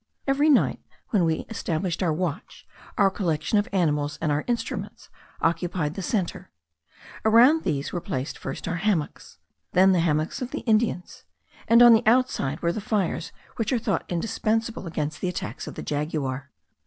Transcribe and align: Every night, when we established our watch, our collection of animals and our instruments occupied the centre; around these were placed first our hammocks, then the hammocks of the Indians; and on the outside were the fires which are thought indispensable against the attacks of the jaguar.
Every 0.25 0.49
night, 0.49 0.79
when 1.11 1.25
we 1.25 1.45
established 1.47 2.01
our 2.01 2.11
watch, 2.11 2.67
our 2.97 3.11
collection 3.11 3.59
of 3.59 3.67
animals 3.71 4.17
and 4.19 4.31
our 4.31 4.43
instruments 4.47 5.09
occupied 5.41 5.93
the 5.93 6.01
centre; 6.01 6.49
around 7.23 7.61
these 7.63 7.93
were 7.93 8.01
placed 8.01 8.35
first 8.35 8.67
our 8.67 8.77
hammocks, 8.77 9.37
then 9.73 9.91
the 9.91 9.99
hammocks 9.99 10.41
of 10.41 10.49
the 10.49 10.61
Indians; 10.61 11.23
and 11.67 11.83
on 11.83 11.93
the 11.93 12.01
outside 12.07 12.61
were 12.63 12.73
the 12.73 12.81
fires 12.81 13.31
which 13.57 13.71
are 13.71 13.77
thought 13.77 14.05
indispensable 14.09 14.87
against 14.87 15.21
the 15.21 15.29
attacks 15.29 15.67
of 15.67 15.75
the 15.75 15.83
jaguar. 15.83 16.49